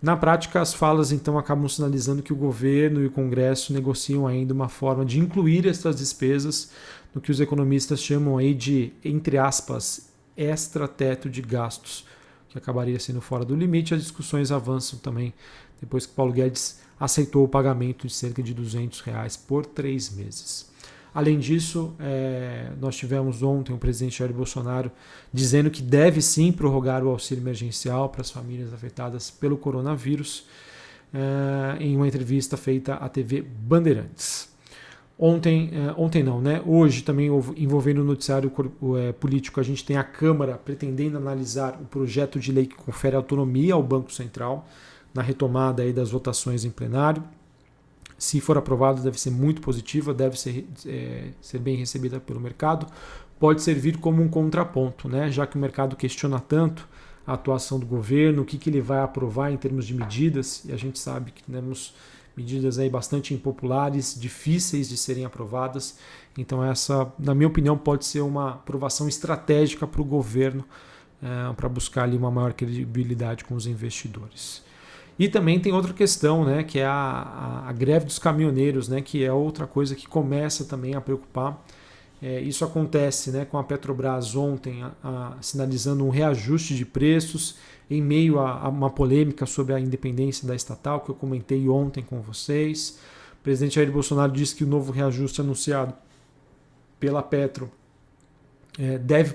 Na 0.00 0.16
prática, 0.16 0.60
as 0.60 0.74
falas 0.74 1.12
então 1.12 1.38
acabam 1.38 1.68
sinalizando 1.68 2.22
que 2.22 2.32
o 2.32 2.36
governo 2.36 3.02
e 3.02 3.06
o 3.06 3.10
Congresso 3.10 3.72
negociam 3.72 4.26
ainda 4.26 4.54
uma 4.54 4.68
forma 4.68 5.04
de 5.04 5.20
incluir 5.20 5.66
essas 5.66 5.96
despesas 5.96 6.70
no 7.14 7.20
que 7.20 7.30
os 7.30 7.40
economistas 7.40 8.02
chamam 8.02 8.38
aí 8.38 8.54
de, 8.54 8.92
entre 9.04 9.38
aspas, 9.38 10.08
extra-teto 10.36 11.28
de 11.28 11.42
gastos, 11.42 12.04
que 12.52 12.58
acabaria 12.58 13.00
sendo 13.00 13.20
fora 13.20 13.44
do 13.44 13.56
limite. 13.56 13.94
As 13.94 14.02
discussões 14.02 14.52
avançam 14.52 14.98
também 14.98 15.32
depois 15.80 16.06
que 16.06 16.12
Paulo 16.12 16.32
Guedes 16.32 16.80
aceitou 17.00 17.44
o 17.44 17.48
pagamento 17.48 18.06
de 18.06 18.12
cerca 18.12 18.42
de 18.42 18.54
200 18.54 19.00
reais 19.00 19.36
por 19.36 19.64
três 19.66 20.10
meses. 20.14 20.70
Além 21.14 21.38
disso, 21.38 21.94
é, 21.98 22.70
nós 22.80 22.96
tivemos 22.96 23.42
ontem 23.42 23.72
o 23.72 23.78
presidente 23.78 24.18
Jair 24.18 24.32
Bolsonaro 24.32 24.90
dizendo 25.32 25.70
que 25.70 25.82
deve 25.82 26.22
sim 26.22 26.52
prorrogar 26.52 27.02
o 27.04 27.08
auxílio 27.08 27.42
emergencial 27.42 28.08
para 28.08 28.20
as 28.20 28.30
famílias 28.30 28.72
afetadas 28.72 29.30
pelo 29.30 29.56
coronavírus, 29.56 30.46
é, 31.12 31.82
em 31.82 31.96
uma 31.96 32.06
entrevista 32.06 32.56
feita 32.56 32.94
à 32.94 33.08
TV 33.08 33.42
Bandeirantes. 33.42 34.51
Ontem, 35.18 35.70
é, 35.72 35.94
ontem 35.96 36.22
não, 36.22 36.40
né? 36.40 36.62
Hoje 36.66 37.02
também 37.02 37.28
envolvendo 37.56 38.00
o 38.00 38.04
noticiário 38.04 38.50
é, 38.98 39.12
político, 39.12 39.60
a 39.60 39.62
gente 39.62 39.84
tem 39.84 39.96
a 39.96 40.02
Câmara 40.02 40.54
pretendendo 40.56 41.16
analisar 41.16 41.78
o 41.80 41.84
projeto 41.84 42.40
de 42.40 42.50
lei 42.50 42.66
que 42.66 42.74
confere 42.74 43.14
autonomia 43.14 43.74
ao 43.74 43.82
Banco 43.82 44.12
Central 44.12 44.66
na 45.14 45.22
retomada 45.22 45.82
aí 45.82 45.92
das 45.92 46.10
votações 46.10 46.64
em 46.64 46.70
plenário. 46.70 47.22
Se 48.18 48.40
for 48.40 48.56
aprovado, 48.56 49.02
deve 49.02 49.20
ser 49.20 49.30
muito 49.30 49.60
positiva, 49.60 50.14
deve 50.14 50.38
ser, 50.38 50.66
é, 50.86 51.30
ser 51.40 51.58
bem 51.58 51.76
recebida 51.76 52.20
pelo 52.20 52.40
mercado. 52.40 52.86
Pode 53.38 53.62
servir 53.62 53.98
como 53.98 54.22
um 54.22 54.28
contraponto, 54.28 55.08
né? 55.08 55.30
já 55.30 55.46
que 55.46 55.56
o 55.56 55.58
mercado 55.58 55.96
questiona 55.96 56.38
tanto 56.38 56.88
a 57.26 57.34
atuação 57.34 57.78
do 57.78 57.86
governo, 57.86 58.42
o 58.42 58.44
que, 58.44 58.58
que 58.58 58.68
ele 58.68 58.80
vai 58.80 59.00
aprovar 59.00 59.52
em 59.52 59.56
termos 59.56 59.86
de 59.86 59.94
medidas, 59.94 60.64
e 60.64 60.72
a 60.72 60.76
gente 60.76 60.98
sabe 60.98 61.30
que 61.30 61.42
temos 61.42 61.94
medidas 62.36 62.78
aí 62.78 62.88
bastante 62.88 63.34
impopulares, 63.34 64.18
difíceis 64.18 64.88
de 64.88 64.96
serem 64.96 65.24
aprovadas. 65.24 65.98
Então, 66.36 66.64
essa, 66.64 67.12
na 67.18 67.34
minha 67.34 67.48
opinião, 67.48 67.76
pode 67.76 68.04
ser 68.06 68.20
uma 68.20 68.52
aprovação 68.52 69.06
estratégica 69.06 69.86
para 69.86 70.00
o 70.00 70.04
governo 70.04 70.64
é, 71.22 71.52
para 71.52 71.68
buscar 71.68 72.02
ali 72.02 72.16
uma 72.16 72.30
maior 72.30 72.52
credibilidade 72.52 73.44
com 73.44 73.54
os 73.54 73.66
investidores. 73.66 74.62
E 75.18 75.28
também 75.28 75.60
tem 75.60 75.72
outra 75.72 75.92
questão, 75.92 76.44
né, 76.44 76.64
que 76.64 76.78
é 76.80 76.86
a, 76.86 76.90
a, 76.92 77.68
a, 77.68 77.72
greve 77.72 78.06
dos 78.06 78.18
caminhoneiros, 78.18 78.88
né, 78.88 79.00
que 79.00 79.22
é 79.22 79.32
outra 79.32 79.66
coisa 79.66 79.94
que 79.94 80.08
começa 80.08 80.64
também 80.64 80.94
a 80.94 81.00
preocupar. 81.00 81.62
É, 82.22 82.40
isso 82.40 82.64
acontece 82.64 83.32
né, 83.32 83.44
com 83.44 83.58
a 83.58 83.64
Petrobras 83.64 84.36
ontem 84.36 84.82
a, 85.02 85.36
sinalizando 85.40 86.04
um 86.06 86.08
reajuste 86.08 86.76
de 86.76 86.84
preços 86.84 87.56
em 87.90 88.00
meio 88.00 88.38
a, 88.38 88.68
uma 88.68 88.90
polêmica 88.90 89.44
sobre 89.44 89.74
a 89.74 89.80
independência 89.80 90.46
da 90.46 90.54
estatal, 90.54 91.00
que 91.00 91.10
eu 91.10 91.14
comentei 91.14 91.68
ontem 91.68 92.02
com 92.02 92.20
vocês. 92.20 93.00
O 93.40 93.42
presidente 93.42 93.74
Jair 93.74 93.90
Bolsonaro 93.90 94.30
disse 94.30 94.54
que 94.54 94.62
o 94.62 94.66
novo 94.68 94.92
reajuste 94.92 95.40
anunciado 95.40 95.92
pela 97.00 97.22
Petro 97.22 97.68
é, 98.78 98.98
deve 98.98 99.34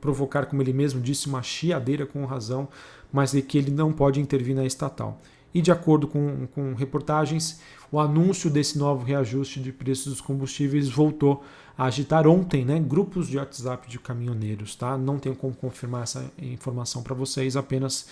provocar, 0.00 0.46
como 0.46 0.62
ele 0.62 0.72
mesmo 0.72 1.00
disse, 1.00 1.28
uma 1.28 1.42
chiadeira 1.42 2.06
com 2.06 2.24
razão 2.24 2.68
mas 3.12 3.32
de 3.32 3.42
que 3.42 3.58
ele 3.58 3.70
não 3.70 3.92
pode 3.92 4.20
intervir 4.20 4.54
na 4.54 4.64
estatal. 4.64 5.20
E 5.54 5.62
de 5.62 5.72
acordo 5.72 6.06
com, 6.06 6.46
com 6.48 6.74
reportagens, 6.74 7.60
o 7.90 8.00
anúncio 8.00 8.50
desse 8.50 8.78
novo 8.78 9.04
reajuste 9.04 9.60
de 9.60 9.72
preços 9.72 10.06
dos 10.06 10.20
combustíveis 10.20 10.88
voltou 10.88 11.44
a 11.76 11.84
agitar 11.84 12.26
ontem 12.26 12.64
né, 12.64 12.80
grupos 12.80 13.28
de 13.28 13.36
WhatsApp 13.36 13.88
de 13.88 13.98
caminhoneiros. 13.98 14.74
Tá? 14.74 14.96
Não 14.96 15.18
tenho 15.18 15.36
como 15.36 15.54
confirmar 15.54 16.02
essa 16.02 16.30
informação 16.38 17.02
para 17.02 17.14
vocês, 17.14 17.56
apenas 17.56 18.06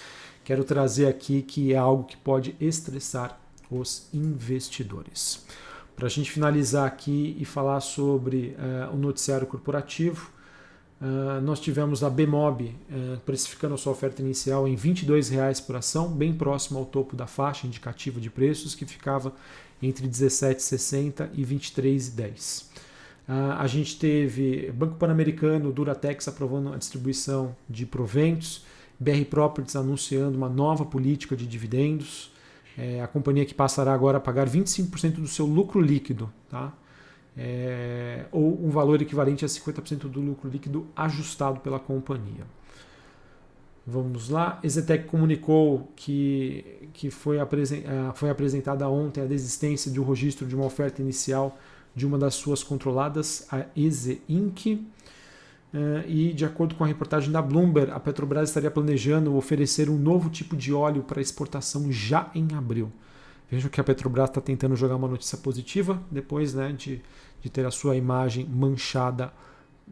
quero 0.44 0.64
trazer 0.64 1.06
aqui 1.06 1.42
que 1.42 1.72
é 1.72 1.76
algo 1.76 2.04
que 2.04 2.16
pode 2.16 2.54
estressar 2.60 3.38
os 3.70 4.08
investidores. 4.12 5.44
Para 5.96 6.06
a 6.06 6.10
gente 6.10 6.30
finalizar 6.30 6.86
aqui 6.86 7.36
e 7.38 7.44
falar 7.44 7.80
sobre 7.80 8.56
uh, 8.58 8.94
o 8.94 8.96
noticiário 8.96 9.46
corporativo, 9.46 10.30
Uh, 11.04 11.38
nós 11.42 11.60
tivemos 11.60 12.02
a 12.02 12.08
Bemob 12.08 12.64
uh, 12.64 13.20
precificando 13.26 13.74
a 13.74 13.76
sua 13.76 13.92
oferta 13.92 14.22
inicial 14.22 14.66
em 14.66 14.74
R$ 14.74 14.88
22,00 14.88 15.66
por 15.66 15.76
ação, 15.76 16.08
bem 16.08 16.32
próximo 16.32 16.78
ao 16.78 16.86
topo 16.86 17.14
da 17.14 17.26
faixa 17.26 17.66
indicativa 17.66 18.18
de 18.18 18.30
preços, 18.30 18.74
que 18.74 18.86
ficava 18.86 19.34
entre 19.82 20.06
R$ 20.06 20.10
17,60 20.10 21.28
e 21.34 21.44
R$ 21.44 21.56
23,10. 21.56 22.64
Uh, 23.28 23.52
a 23.58 23.66
gente 23.66 23.98
teve 23.98 24.72
Banco 24.72 24.94
Pan-Americano, 24.94 25.70
Duratex 25.70 26.26
aprovando 26.26 26.72
a 26.72 26.78
distribuição 26.78 27.54
de 27.68 27.84
proventos, 27.84 28.64
BR 28.98 29.26
Properties 29.28 29.76
anunciando 29.76 30.38
uma 30.38 30.48
nova 30.48 30.86
política 30.86 31.36
de 31.36 31.46
dividendos, 31.46 32.32
é, 32.78 33.02
a 33.02 33.06
companhia 33.06 33.44
que 33.44 33.52
passará 33.52 33.92
agora 33.92 34.16
a 34.16 34.20
pagar 34.20 34.48
25% 34.48 35.16
do 35.16 35.28
seu 35.28 35.44
lucro 35.44 35.82
líquido, 35.82 36.32
tá? 36.48 36.72
É, 37.36 38.26
ou 38.30 38.64
um 38.64 38.70
valor 38.70 39.02
equivalente 39.02 39.44
a 39.44 39.48
50% 39.48 40.08
do 40.08 40.20
lucro 40.20 40.48
líquido 40.48 40.86
ajustado 40.94 41.60
pela 41.60 41.78
companhia. 41.78 42.44
Vamos 43.86 44.30
lá. 44.30 44.58
Exetec 44.62 45.06
comunicou 45.06 45.92
que, 45.94 46.88
que 46.94 47.10
foi, 47.10 47.38
apresen 47.38 47.84
foi 48.14 48.30
apresentada 48.30 48.88
ontem 48.88 49.20
a 49.20 49.26
desistência 49.26 49.90
de 49.90 50.00
um 50.00 50.04
registro 50.04 50.46
de 50.46 50.56
uma 50.56 50.64
oferta 50.64 51.02
inicial 51.02 51.58
de 51.94 52.06
uma 52.06 52.18
das 52.18 52.34
suas 52.34 52.62
controladas, 52.62 53.46
a 53.50 53.66
Eze 53.76 54.20
Inc. 54.28 54.66
Uh, 54.66 56.06
e, 56.06 56.32
de 56.32 56.44
acordo 56.44 56.74
com 56.76 56.84
a 56.84 56.86
reportagem 56.86 57.32
da 57.32 57.42
Bloomberg, 57.42 57.90
a 57.90 57.98
Petrobras 57.98 58.48
estaria 58.48 58.70
planejando 58.70 59.36
oferecer 59.36 59.90
um 59.90 59.98
novo 59.98 60.30
tipo 60.30 60.56
de 60.56 60.72
óleo 60.72 61.02
para 61.02 61.20
exportação 61.20 61.90
já 61.90 62.30
em 62.34 62.48
abril. 62.54 62.92
Vejam 63.50 63.70
que 63.70 63.80
a 63.80 63.84
Petrobras 63.84 64.30
está 64.30 64.40
tentando 64.40 64.74
jogar 64.74 64.96
uma 64.96 65.08
notícia 65.08 65.38
positiva 65.38 66.02
depois 66.10 66.54
né, 66.54 66.72
de, 66.72 67.00
de 67.40 67.50
ter 67.50 67.66
a 67.66 67.70
sua 67.70 67.96
imagem 67.96 68.46
manchada 68.46 69.32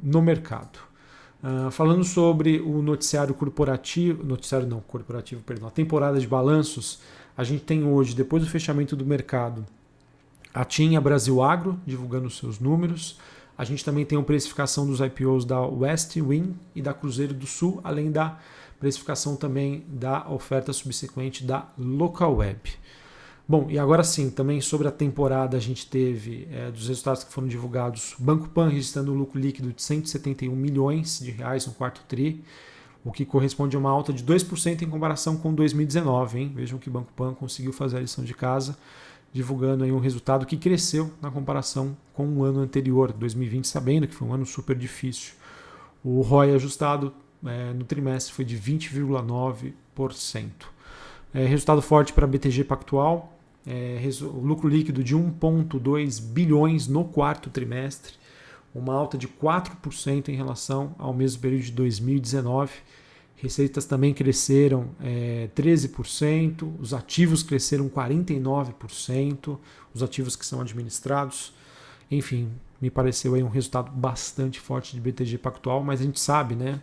no 0.02 0.22
mercado. 0.22 0.78
Uh, 1.42 1.70
falando 1.70 2.04
sobre 2.04 2.60
o 2.60 2.80
noticiário 2.82 3.34
corporativo, 3.34 4.22
noticiário 4.22 4.66
não, 4.66 4.80
corporativo, 4.80 5.42
perdão, 5.42 5.68
a 5.68 5.70
temporada 5.72 6.20
de 6.20 6.26
balanços, 6.26 7.00
a 7.36 7.42
gente 7.42 7.64
tem 7.64 7.84
hoje, 7.84 8.14
depois 8.14 8.44
do 8.44 8.48
fechamento 8.48 8.94
do 8.94 9.04
mercado, 9.04 9.66
a 10.54 10.64
TIM 10.64 10.96
a 10.96 11.00
Brasil 11.00 11.42
Agro 11.42 11.80
divulgando 11.86 12.28
seus 12.30 12.58
números. 12.58 13.18
A 13.56 13.64
gente 13.64 13.84
também 13.84 14.04
tem 14.04 14.18
a 14.18 14.22
precificação 14.22 14.86
dos 14.86 15.00
IPOs 15.00 15.44
da 15.44 15.60
West 15.60 16.16
Wing 16.16 16.54
e 16.74 16.82
da 16.82 16.92
Cruzeiro 16.92 17.32
do 17.32 17.46
Sul, 17.46 17.80
além 17.82 18.10
da 18.10 18.38
precificação 18.78 19.36
também 19.36 19.84
da 19.88 20.28
oferta 20.28 20.72
subsequente 20.72 21.44
da 21.44 21.68
Local 21.78 22.36
Web. 22.36 22.72
Bom, 23.52 23.66
e 23.68 23.78
agora 23.78 24.02
sim, 24.02 24.30
também 24.30 24.62
sobre 24.62 24.88
a 24.88 24.90
temporada 24.90 25.58
a 25.58 25.60
gente 25.60 25.86
teve, 25.86 26.48
é, 26.50 26.70
dos 26.70 26.88
resultados 26.88 27.22
que 27.22 27.30
foram 27.30 27.46
divulgados, 27.46 28.14
Banco 28.18 28.48
Pan 28.48 28.70
registrando 28.70 29.12
um 29.12 29.14
lucro 29.14 29.38
líquido 29.38 29.74
de 29.74 29.82
171 29.82 30.56
milhões 30.56 31.18
de 31.18 31.30
reais 31.30 31.66
no 31.66 31.74
quarto 31.74 32.00
TRI, 32.08 32.42
o 33.04 33.12
que 33.12 33.26
corresponde 33.26 33.76
a 33.76 33.78
uma 33.78 33.90
alta 33.90 34.10
de 34.10 34.24
2% 34.24 34.80
em 34.80 34.88
comparação 34.88 35.36
com 35.36 35.52
2019. 35.52 36.38
Hein? 36.38 36.52
Vejam 36.54 36.78
que 36.78 36.88
Banco 36.88 37.12
Pan 37.12 37.34
conseguiu 37.34 37.74
fazer 37.74 37.98
a 37.98 38.00
lição 38.00 38.24
de 38.24 38.32
casa, 38.32 38.74
divulgando 39.34 39.84
aí 39.84 39.92
um 39.92 40.00
resultado 40.00 40.46
que 40.46 40.56
cresceu 40.56 41.12
na 41.20 41.30
comparação 41.30 41.94
com 42.14 42.26
o 42.26 42.44
ano 42.44 42.60
anterior, 42.60 43.12
2020, 43.12 43.68
sabendo 43.68 44.08
que 44.08 44.14
foi 44.14 44.26
um 44.28 44.32
ano 44.32 44.46
super 44.46 44.74
difícil. 44.74 45.34
O 46.02 46.22
ROI 46.22 46.54
ajustado 46.54 47.12
é, 47.44 47.74
no 47.74 47.84
trimestre 47.84 48.32
foi 48.32 48.46
de 48.46 48.58
20,9%. 48.58 50.50
É, 51.34 51.44
resultado 51.44 51.82
forte 51.82 52.14
para 52.14 52.24
a 52.24 52.28
BTG 52.28 52.64
Pactual, 52.64 53.28
é, 53.66 54.00
lucro 54.20 54.68
líquido 54.68 55.02
de 55.02 55.16
1,2 55.16 56.20
bilhões 56.20 56.88
no 56.88 57.04
quarto 57.04 57.50
trimestre, 57.50 58.14
uma 58.74 58.94
alta 58.94 59.18
de 59.18 59.28
4% 59.28 60.28
em 60.28 60.36
relação 60.36 60.94
ao 60.98 61.12
mesmo 61.12 61.40
período 61.40 61.62
de 61.62 61.72
2019. 61.72 62.72
Receitas 63.36 63.84
também 63.84 64.14
cresceram 64.14 64.90
é, 65.00 65.48
13%, 65.54 66.72
os 66.78 66.94
ativos 66.94 67.42
cresceram 67.42 67.88
49%, 67.88 69.58
os 69.92 70.02
ativos 70.02 70.36
que 70.36 70.46
são 70.46 70.60
administrados. 70.60 71.52
Enfim, 72.10 72.50
me 72.80 72.90
pareceu 72.90 73.34
aí 73.34 73.42
um 73.42 73.48
resultado 73.48 73.90
bastante 73.90 74.60
forte 74.60 74.94
de 74.94 75.00
BTG 75.00 75.38
Pactual, 75.38 75.82
mas 75.82 76.00
a 76.00 76.04
gente 76.04 76.20
sabe, 76.20 76.54
né? 76.54 76.80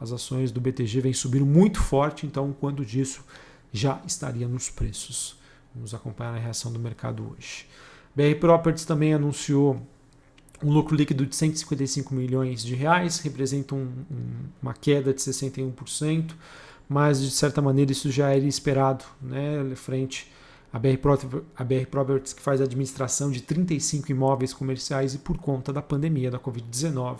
As 0.00 0.12
ações 0.12 0.52
do 0.52 0.60
BTG 0.60 1.00
vêm 1.00 1.12
subindo 1.12 1.44
muito 1.44 1.80
forte, 1.80 2.26
então 2.26 2.54
quando 2.58 2.84
disso 2.84 3.24
já 3.72 4.00
estaria 4.06 4.46
nos 4.46 4.70
preços. 4.70 5.36
Vamos 5.74 5.94
acompanhar 5.94 6.34
a 6.34 6.38
reação 6.38 6.72
do 6.72 6.78
mercado 6.78 7.32
hoje. 7.32 7.66
BR 8.14 8.38
Properties 8.40 8.84
também 8.84 9.14
anunciou 9.14 9.80
um 10.62 10.72
lucro 10.72 10.96
líquido 10.96 11.24
de 11.24 11.36
155 11.36 12.14
milhões 12.14 12.64
de 12.64 12.74
reais, 12.74 13.20
representa 13.20 13.74
um, 13.74 13.88
um, 14.10 14.30
uma 14.60 14.74
queda 14.74 15.12
de 15.12 15.20
61%, 15.20 16.32
mas 16.88 17.20
de 17.20 17.30
certa 17.30 17.62
maneira 17.62 17.92
isso 17.92 18.10
já 18.10 18.30
era 18.30 18.44
esperado, 18.44 19.04
né, 19.22 19.72
frente 19.76 20.30
à 20.72 20.78
BR, 20.78 20.98
a 21.56 21.64
BR 21.64 21.86
Properties 21.90 22.32
que 22.32 22.42
faz 22.42 22.60
administração 22.60 23.30
de 23.30 23.40
35 23.40 24.10
imóveis 24.10 24.52
comerciais 24.52 25.14
e 25.14 25.18
por 25.18 25.38
conta 25.38 25.72
da 25.72 25.80
pandemia 25.80 26.30
da 26.30 26.38
Covid-19, 26.38 27.18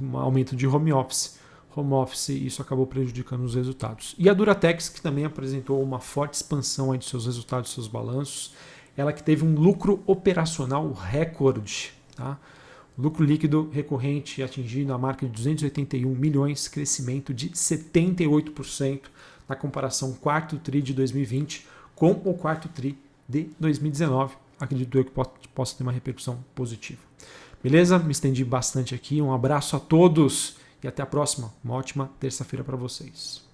um 0.00 0.16
aumento 0.16 0.54
de 0.54 0.66
home 0.66 0.92
office, 0.92 1.38
home 1.74 1.92
office 1.92 2.30
isso 2.30 2.62
acabou 2.62 2.86
prejudicando 2.86 3.42
os 3.44 3.54
resultados. 3.54 4.14
E 4.18 4.28
a 4.28 4.34
Duratex 4.34 4.88
que 4.88 5.00
também 5.00 5.24
apresentou 5.24 5.82
uma 5.82 6.00
forte 6.00 6.34
expansão 6.34 6.96
de 6.96 7.04
seus 7.04 7.26
resultados, 7.26 7.72
seus 7.72 7.86
balanços, 7.86 8.52
ela 8.96 9.12
que 9.12 9.22
teve 9.22 9.44
um 9.44 9.54
lucro 9.54 10.02
operacional 10.06 10.92
recorde, 10.92 11.92
tá? 12.16 12.38
Lucro 12.98 13.24
líquido 13.24 13.70
recorrente 13.72 14.42
atingindo 14.42 14.92
a 14.92 14.98
marca 14.98 15.24
de 15.24 15.30
281 15.32 16.12
milhões, 16.16 16.66
crescimento 16.66 17.32
de 17.32 17.50
78% 17.50 19.02
na 19.48 19.54
comparação 19.54 20.12
quarto 20.14 20.58
TRI 20.58 20.82
de 20.82 20.92
2020 20.92 21.64
com 21.94 22.10
o 22.10 22.34
quarto 22.34 22.68
TRI 22.68 22.98
de 23.28 23.50
2019. 23.60 24.34
Acredito 24.58 24.98
eu 24.98 25.04
que 25.04 25.48
possa 25.54 25.76
ter 25.76 25.84
uma 25.84 25.92
repercussão 25.92 26.44
positiva. 26.56 27.00
Beleza? 27.62 28.00
Me 28.00 28.10
estendi 28.10 28.44
bastante 28.44 28.96
aqui. 28.96 29.22
Um 29.22 29.32
abraço 29.32 29.76
a 29.76 29.80
todos 29.80 30.57
e 30.82 30.88
até 30.88 31.02
a 31.02 31.06
próxima. 31.06 31.52
Uma 31.64 31.74
ótima 31.74 32.10
terça-feira 32.20 32.64
para 32.64 32.76
vocês. 32.76 33.47